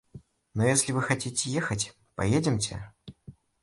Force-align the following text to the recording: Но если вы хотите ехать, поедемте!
Но 0.55 0.65
если 0.65 0.93
вы 0.93 1.03
хотите 1.03 1.51
ехать, 1.51 1.95
поедемте! 2.15 2.91